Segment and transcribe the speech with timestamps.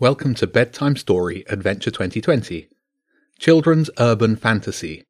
[0.00, 2.68] Welcome to Bedtime Story Adventure 2020
[3.38, 5.04] Children's Urban Fantasy.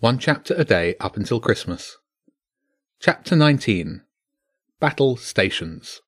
[0.00, 1.96] One chapter a day up until Christmas.
[2.98, 4.02] Chapter 19
[4.80, 6.00] Battle Stations.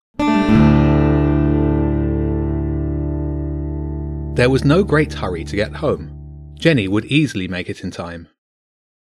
[4.34, 6.56] There was no great hurry to get home.
[6.58, 8.26] Jenny would easily make it in time.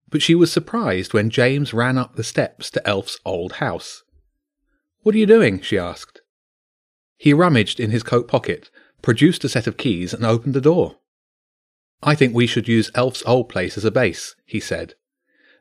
[0.10, 4.04] But she was surprised when James ran up the steps to Elf's old house.
[5.04, 5.62] What are you doing?
[5.62, 6.21] she asked.
[7.22, 8.72] He rummaged in his coat pocket,
[9.04, 10.96] produced a set of keys, and opened the door.
[12.02, 14.96] I think we should use Elf's old place as a base, he said.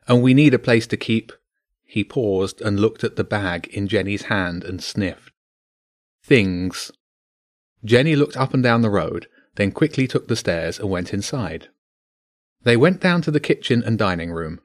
[0.07, 1.31] And we need a place to keep.
[1.83, 5.31] He paused and looked at the bag in Jenny's hand and sniffed.
[6.23, 6.91] Things.
[7.85, 11.67] Jenny looked up and down the road, then quickly took the stairs and went inside.
[12.63, 14.61] They went down to the kitchen and dining room.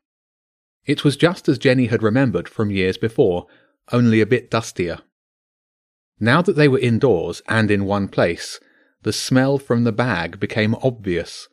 [0.87, 3.49] It was just as Jenny had remembered from years before,
[3.93, 5.01] only a bit dustier.
[6.19, 8.59] Now that they were indoors and in one place,
[9.03, 11.49] the smell from the bag became obvious.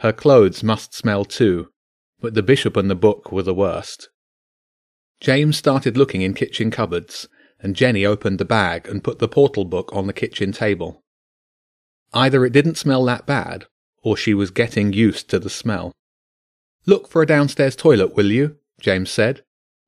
[0.00, 1.68] Her clothes must smell too,
[2.20, 4.10] but the bishop and the book were the worst.
[5.20, 7.28] James started looking in kitchen cupboards,
[7.60, 11.02] and Jenny opened the bag and put the portal book on the kitchen table.
[12.12, 13.66] Either it didn't smell that bad,
[14.02, 15.92] or she was getting used to the smell.
[16.84, 18.58] Look for a downstairs toilet, will you?
[18.78, 19.42] James said.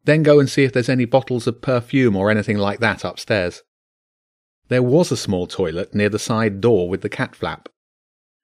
[0.05, 3.63] Then go and see if there's any bottles of perfume or anything like that upstairs.
[4.69, 7.69] There was a small toilet near the side door with the cat flap.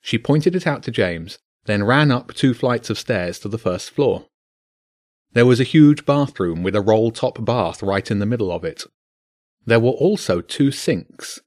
[0.00, 3.58] She pointed it out to James, then ran up two flights of stairs to the
[3.58, 4.26] first floor.
[5.32, 8.64] There was a huge bathroom with a roll top bath right in the middle of
[8.64, 8.84] it.
[9.64, 11.40] There were also two sinks.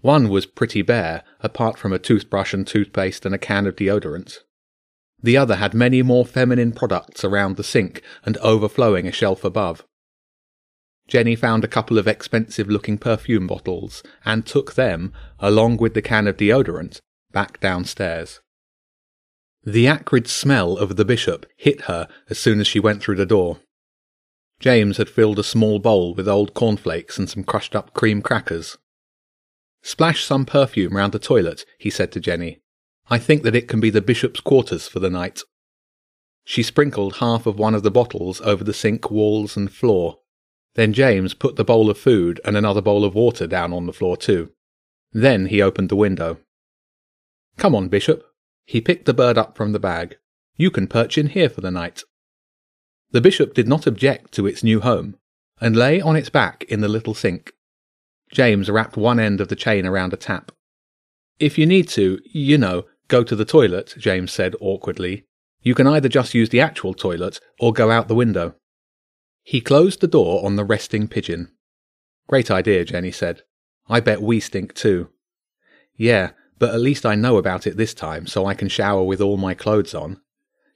[0.00, 4.38] One was pretty bare, apart from a toothbrush and toothpaste and a can of deodorant.
[5.22, 9.84] The other had many more feminine products around the sink and overflowing a shelf above.
[11.10, 16.00] Jenny found a couple of expensive looking perfume bottles and took them, along with the
[16.00, 17.00] can of deodorant,
[17.32, 18.40] back downstairs.
[19.64, 23.26] The acrid smell of the bishop hit her as soon as she went through the
[23.26, 23.58] door.
[24.60, 28.78] James had filled a small bowl with old cornflakes and some crushed up cream crackers.
[29.82, 32.60] Splash some perfume round the toilet, he said to Jenny.
[33.08, 35.40] I think that it can be the bishop's quarters for the night.
[36.44, 40.19] She sprinkled half of one of the bottles over the sink walls and floor
[40.74, 43.92] then James put the bowl of food and another bowl of water down on the
[43.92, 44.52] floor too.
[45.12, 46.38] Then he opened the window.
[47.56, 48.24] Come on, Bishop.
[48.64, 50.16] He picked the bird up from the bag.
[50.56, 52.04] You can perch in here for the night.
[53.10, 55.16] The bishop did not object to its new home,
[55.60, 57.52] and lay on its back in the little sink.
[58.30, 60.52] James wrapped one end of the chain around a tap.
[61.40, 65.24] If you need to, you know, go to the toilet, James said awkwardly,
[65.62, 68.54] you can either just use the actual toilet or go out the window.
[69.42, 71.52] He closed the door on the resting pigeon.
[72.28, 73.42] Great idea, Jenny said.
[73.88, 75.10] I bet we stink too.
[75.96, 79.20] Yeah, but at least I know about it this time, so I can shower with
[79.20, 80.20] all my clothes on.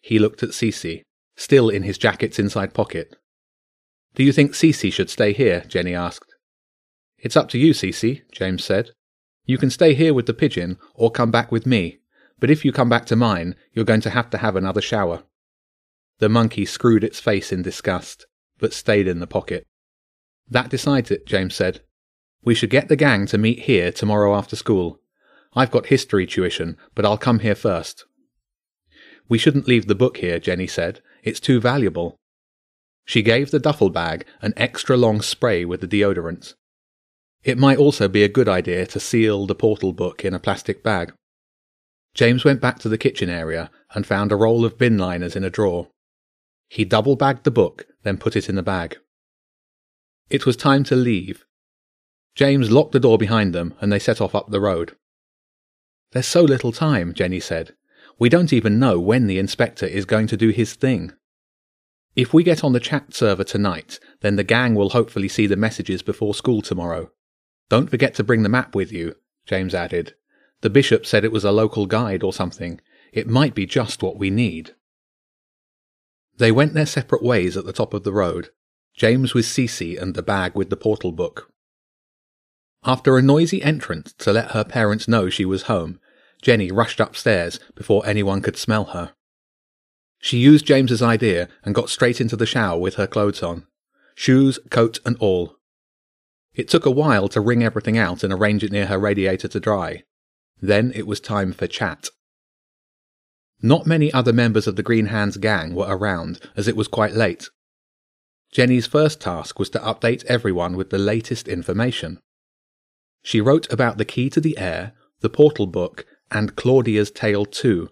[0.00, 1.02] He looked at Cece,
[1.36, 3.14] still in his jacket's inside pocket.
[4.14, 5.64] Do you think Cece should stay here?
[5.68, 6.34] Jenny asked.
[7.18, 8.90] It's up to you, Cece, James said.
[9.44, 12.00] You can stay here with the pigeon or come back with me,
[12.40, 15.22] but if you come back to mine, you're going to have to have another shower.
[16.18, 18.26] The monkey screwed its face in disgust
[18.64, 19.66] but stayed in the pocket.
[20.48, 21.82] That decides it, James said.
[22.42, 25.00] We should get the gang to meet here tomorrow after school.
[25.52, 28.06] I've got history tuition, but I'll come here first.
[29.28, 31.02] We shouldn't leave the book here, Jenny said.
[31.22, 32.16] It's too valuable.
[33.04, 36.54] She gave the duffel bag an extra long spray with the deodorant.
[37.42, 40.82] It might also be a good idea to seal the portal book in a plastic
[40.82, 41.12] bag.
[42.14, 45.44] James went back to the kitchen area and found a roll of bin liners in
[45.44, 45.88] a drawer.
[46.70, 48.96] He double bagged the book, then put it in the bag.
[50.30, 51.44] It was time to leave.
[52.34, 54.96] James locked the door behind them, and they set off up the road.
[56.12, 57.74] There's so little time, Jenny said.
[58.18, 61.12] We don't even know when the inspector is going to do his thing.
[62.14, 65.56] If we get on the chat server tonight, then the gang will hopefully see the
[65.56, 67.10] messages before school tomorrow.
[67.68, 69.16] Don't forget to bring the map with you,
[69.46, 70.14] James added.
[70.60, 72.80] The bishop said it was a local guide or something.
[73.12, 74.74] It might be just what we need.
[76.36, 78.50] They went their separate ways at the top of the road,
[78.94, 81.50] James with Cece and the bag with the portal book.
[82.84, 86.00] After a noisy entrance to let her parents know she was home,
[86.42, 89.14] Jenny rushed upstairs before anyone could smell her.
[90.18, 93.66] She used James's idea and got straight into the shower with her clothes on,
[94.14, 95.56] shoes, coat, and all.
[96.52, 99.60] It took a while to wring everything out and arrange it near her radiator to
[99.60, 100.04] dry.
[100.60, 102.08] Then it was time for chat.
[103.62, 107.14] Not many other members of the Green Hands gang were around, as it was quite
[107.14, 107.48] late.
[108.52, 112.20] Jenny's first task was to update everyone with the latest information.
[113.22, 117.90] She wrote about the key to the air, The Portal Book, and Claudia's Tale too.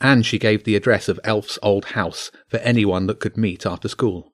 [0.00, 3.88] And she gave the address of Elf's old house for anyone that could meet after
[3.88, 4.32] school.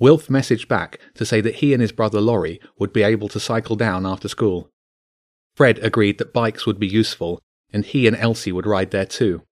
[0.00, 3.40] Wilf messaged back to say that he and his brother Laurie would be able to
[3.40, 4.70] cycle down after school.
[5.54, 7.40] Fred agreed that bikes would be useful,
[7.72, 9.42] and he and Elsie would ride there too.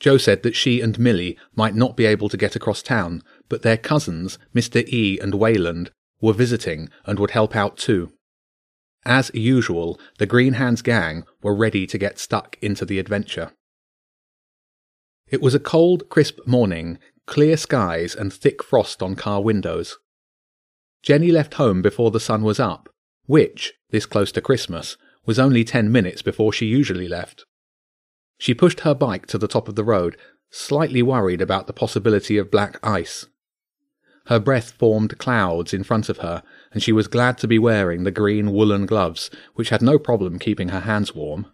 [0.00, 3.62] Joe said that she and Millie might not be able to get across town, but
[3.62, 4.86] their cousins, Mr.
[4.88, 8.12] E and Wayland, were visiting and would help out too.
[9.04, 13.52] As usual, the Green Hands gang were ready to get stuck into the adventure.
[15.28, 19.98] It was a cold, crisp morning, clear skies and thick frost on car windows.
[21.02, 22.88] Jenny left home before the sun was up,
[23.26, 24.96] which, this close to Christmas,
[25.28, 27.44] was only ten minutes before she usually left.
[28.38, 30.16] She pushed her bike to the top of the road,
[30.48, 33.26] slightly worried about the possibility of black ice.
[34.28, 36.42] Her breath formed clouds in front of her,
[36.72, 40.38] and she was glad to be wearing the green woolen gloves, which had no problem
[40.38, 41.44] keeping her hands warm.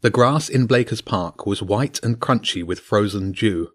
[0.00, 3.72] The grass in Blakers Park was white and crunchy with frozen dew.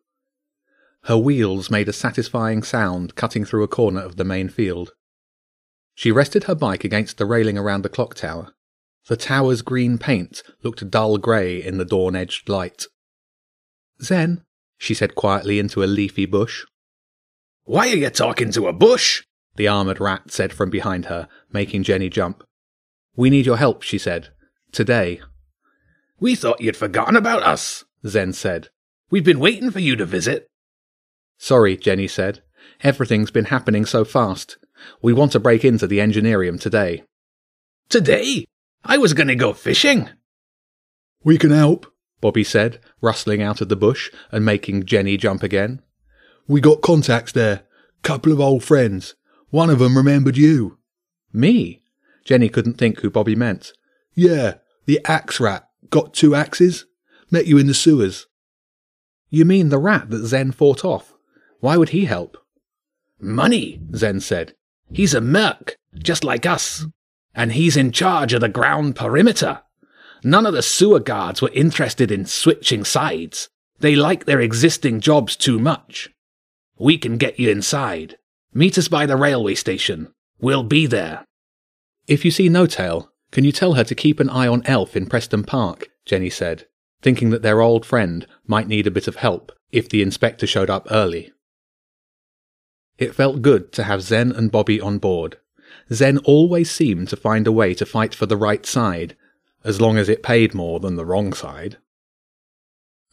[1.03, 4.93] Her wheels made a satisfying sound cutting through a corner of the main field.
[5.93, 8.53] She rested her bike against the railing around the clock tower.
[9.07, 12.85] The tower's green paint looked dull grey in the dawn-edged light.
[14.01, 14.43] Zen,
[14.77, 16.65] she said quietly into a leafy bush.
[17.63, 19.23] Why are you talking to a bush?
[19.55, 22.43] The armoured rat said from behind her, making Jenny jump.
[23.15, 24.29] We need your help, she said.
[24.71, 25.21] Today.
[26.19, 28.69] We thought you'd forgotten about us, Zen said.
[29.09, 30.47] We've been waiting for you to visit.
[31.37, 32.41] Sorry, Jenny said.
[32.81, 34.57] Everything's been happening so fast.
[35.01, 37.03] We want to break into the Engineerium today.
[37.89, 38.45] Today?
[38.89, 40.09] I was going to go fishing.
[41.21, 41.91] We can help,
[42.21, 45.81] Bobby said, rustling out of the bush and making Jenny jump again.
[46.47, 47.63] We got contacts there.
[48.01, 49.15] Couple of old friends.
[49.49, 50.77] One of 'em remembered you.
[51.33, 51.83] Me?
[52.23, 53.73] Jenny couldn't think who Bobby meant.
[54.13, 54.55] Yeah,
[54.85, 55.67] the axe rat.
[55.89, 56.85] Got two axes?
[57.29, 58.27] Met you in the sewers.
[59.29, 61.13] You mean the rat that Zen fought off?
[61.59, 62.37] Why would he help?
[63.19, 64.55] Money, Zen said.
[64.93, 66.85] He's a merc, just like us.
[67.37, 69.61] And he's in charge of the ground perimeter.
[70.23, 73.47] None of the sewer guards were interested in switching sides.
[73.79, 76.09] They like their existing jobs too much.
[76.79, 78.17] We can get you inside.
[78.53, 80.11] Meet us by the railway station.
[80.39, 81.25] We'll be there.
[82.07, 84.95] If you see No Tail, can you tell her to keep an eye on Elf
[84.95, 85.89] in Preston Park?
[86.05, 86.65] Jenny said,
[87.01, 90.69] thinking that their old friend might need a bit of help if the inspector showed
[90.69, 91.31] up early.
[92.97, 95.37] It felt good to have Zen and Bobby on board.
[95.91, 99.15] Zen always seemed to find a way to fight for the right side,
[99.63, 101.77] as long as it paid more than the wrong side.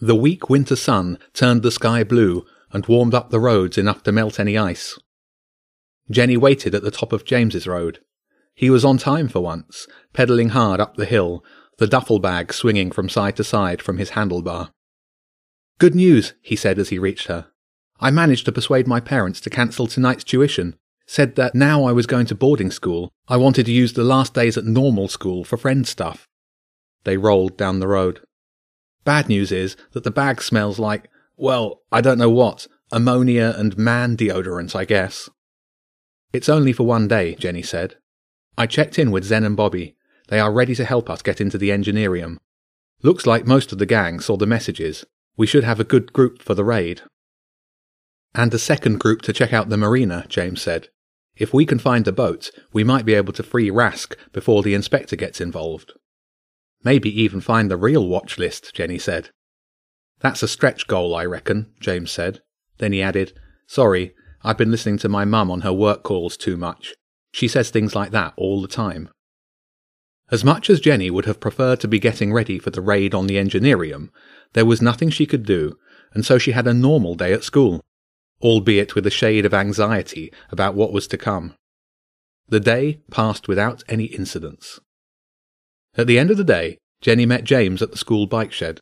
[0.01, 4.13] The weak winter sun turned the sky blue and warmed up the roads enough to
[4.13, 4.99] melt any ice.
[6.11, 8.01] Jenny waited at the top of James's road.
[8.55, 11.45] He was on time for once, pedalling hard up the hill,
[11.79, 14.73] the duffel bag swinging from side to side from his handlebar.
[15.79, 17.47] Good news, he said as he reached her.
[18.01, 20.77] I managed to persuade my parents to cancel tonight's tuition.
[21.07, 24.35] Said that now I was going to boarding school, I wanted to use the last
[24.35, 26.27] days at normal school for friend stuff.
[27.05, 28.21] They rolled down the road.
[29.05, 33.77] Bad news is that the bag smells like, well, I don't know what, ammonia and
[33.77, 35.29] man deodorant, I guess.
[36.33, 37.97] It's only for one day, Jenny said.
[38.57, 39.97] I checked in with Zen and Bobby.
[40.29, 42.39] They are ready to help us get into the Engineerium.
[43.03, 45.05] Looks like most of the gang saw the messages.
[45.37, 47.03] We should have a good group for the raid.
[48.35, 50.89] And a second group to check out the marina, James said.
[51.37, 54.75] If we can find the boat, we might be able to free Rask before the
[54.75, 55.93] inspector gets involved.
[56.85, 59.31] Maybe even find the real watch list, Jenny said.
[60.21, 62.41] That's a stretch goal, I reckon, James said.
[62.79, 63.33] Then he added,
[63.67, 66.95] Sorry, I've been listening to my mum on her work calls too much.
[67.33, 69.09] She says things like that all the time.
[70.31, 73.27] As much as Jenny would have preferred to be getting ready for the raid on
[73.27, 74.11] the Engineerium,
[74.53, 75.77] there was nothing she could do,
[76.13, 77.85] and so she had a normal day at school
[78.43, 81.55] albeit with a shade of anxiety about what was to come.
[82.49, 84.81] The day passed without any incidents.
[85.97, 88.81] At the end of the day, Jenny met James at the school bike shed.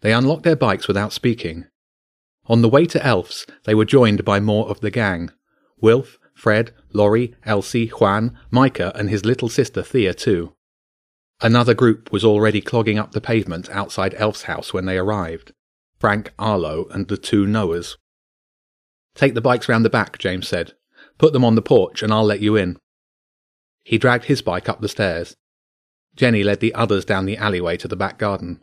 [0.00, 1.66] They unlocked their bikes without speaking.
[2.46, 5.30] On the way to Elf's, they were joined by more of the gang
[5.80, 10.52] Wilf, Fred, Laurie, Elsie, Juan, Micah, and his little sister Thea, too.
[11.40, 15.52] Another group was already clogging up the pavement outside Elf's house when they arrived
[15.98, 17.96] Frank, Arlo, and the two Noahs.
[19.14, 20.72] Take the bikes round the back, James said.
[21.18, 22.78] Put them on the porch and I'll let you in.
[23.84, 25.36] He dragged his bike up the stairs.
[26.16, 28.62] Jenny led the others down the alleyway to the back garden.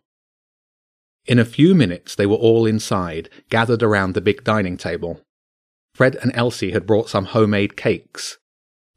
[1.25, 5.21] In a few minutes they were all inside, gathered around the big dining table.
[5.93, 8.37] Fred and Elsie had brought some homemade cakes.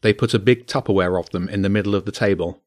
[0.01, 2.63] They put a big Tupperware of them in the middle of the table.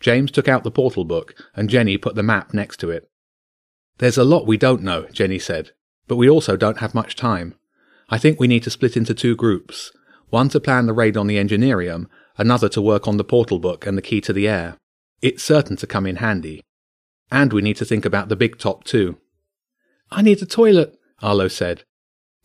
[0.00, 3.10] James took out the portal book and Jenny put the map next to it.
[3.98, 5.70] There's a lot we don't know, Jenny said,
[6.06, 7.54] but we also don't have much time.
[8.10, 9.92] I think we need to split into two groups
[10.30, 12.06] one to plan the raid on the Engineerium,
[12.36, 14.76] another to work on the portal book and the key to the air.
[15.22, 16.64] It's certain to come in handy.
[17.30, 19.18] And we need to think about the big top too.
[20.10, 21.84] I need a toilet, Arlo said.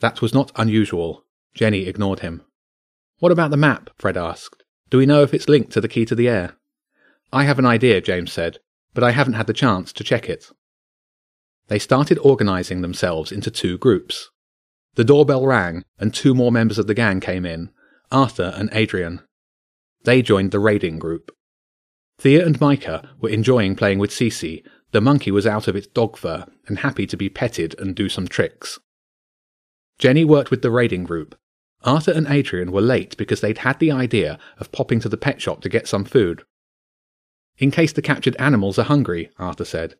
[0.01, 1.25] That was not unusual.
[1.55, 2.43] Jenny ignored him.
[3.17, 3.89] What about the map?
[3.97, 4.63] Fred asked.
[4.89, 6.55] Do we know if it's linked to the key to the air?
[7.33, 8.59] I have an idea, James said,
[8.93, 10.49] but I haven't had the chance to check it.
[11.67, 14.29] They started organizing themselves into two groups.
[14.95, 17.69] The doorbell rang, and two more members of the gang came in,
[18.11, 19.21] Arthur and Adrian.
[20.03, 21.31] They joined the raiding group.
[22.17, 24.63] Thea and Micah were enjoying playing with Cece.
[24.91, 28.09] The monkey was out of its dog fur and happy to be petted and do
[28.09, 28.79] some tricks.
[29.99, 31.37] Jenny worked with the raiding group.
[31.83, 35.41] Arthur and Adrian were late because they'd had the idea of popping to the pet
[35.41, 36.43] shop to get some food.
[37.57, 39.95] In case the captured animals are hungry, Arthur said.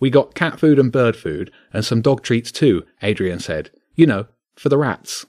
[0.00, 3.70] We got cat food and bird food, and some dog treats too, Adrian said.
[3.94, 5.26] You know, for the rats.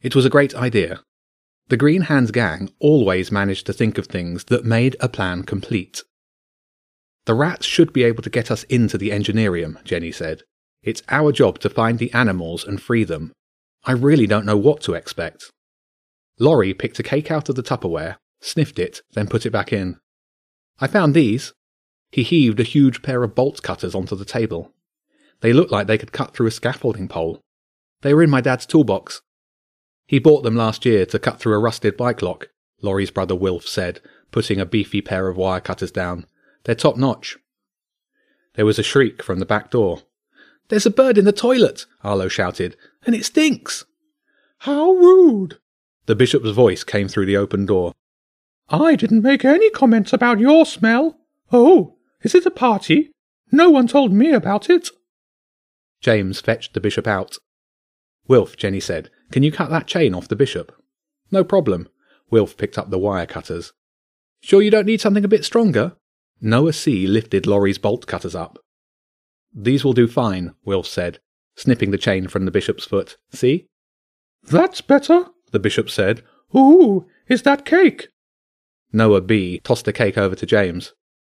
[0.00, 1.00] It was a great idea.
[1.68, 6.02] The Green Hands gang always managed to think of things that made a plan complete.
[7.24, 10.42] The rats should be able to get us into the Engineerium, Jenny said.
[10.82, 13.32] It's our job to find the animals and free them.
[13.84, 15.50] I really don't know what to expect.
[16.38, 19.98] Laurie picked a cake out of the Tupperware, sniffed it, then put it back in.
[20.80, 21.52] I found these.
[22.10, 24.72] He heaved a huge pair of bolt cutters onto the table.
[25.42, 27.40] They looked like they could cut through a scaffolding pole.
[28.00, 29.20] They were in my dad's toolbox.
[30.06, 32.48] He bought them last year to cut through a rusted bike lock,
[32.80, 36.26] Laurie's brother Wilf said, putting a beefy pair of wire cutters down.
[36.64, 37.38] They're top notch.
[38.54, 40.02] There was a shriek from the back door.
[40.68, 43.84] There's a bird in the toilet, Arlo shouted, and it stinks.
[44.58, 45.58] How rude!
[46.06, 47.94] The bishop's voice came through the open door.
[48.68, 51.18] I didn't make any comments about your smell.
[51.50, 53.10] Oh, is it a party?
[53.50, 54.90] No one told me about it.
[56.02, 57.38] James fetched the bishop out.
[58.28, 60.72] Wilf, Jenny said, can you cut that chain off the bishop?
[61.30, 61.88] No problem.
[62.30, 63.72] Wilf picked up the wire cutters.
[64.42, 65.96] Sure you don't need something a bit stronger?
[66.40, 67.06] Noah C.
[67.06, 68.58] lifted Laurie's bolt cutters up.
[69.54, 71.20] These will do fine, Wilf said,
[71.56, 73.16] snipping the chain from the bishop's foot.
[73.32, 73.66] See?
[74.42, 76.22] That's better, the bishop said.
[76.56, 78.08] Ooh, is that cake?
[78.92, 79.60] Noah B.
[79.62, 80.92] tossed the cake over to James.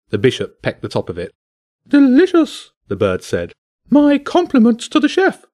[0.09, 1.31] The bishop pecked the top of it.
[1.87, 3.53] Delicious, the bird said.
[3.89, 5.45] My compliments to the chef.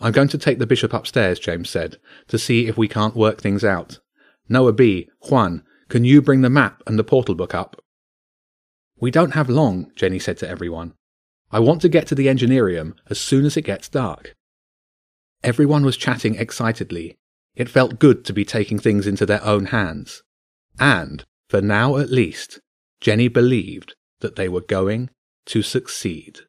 [0.00, 1.98] I'm going to take the bishop upstairs, James said,
[2.28, 4.00] to see if we can't work things out.
[4.48, 7.82] Noah B., Juan, can you bring the map and the portal book up?
[8.98, 10.94] We don't have long, Jenny said to everyone.
[11.50, 14.34] I want to get to the Engineerium as soon as it gets dark.
[15.42, 17.16] Everyone was chatting excitedly.
[17.54, 20.22] It felt good to be taking things into their own hands.
[20.80, 22.60] And, for now at least,
[23.00, 25.10] Jenny believed that they were going
[25.46, 26.40] to succeed.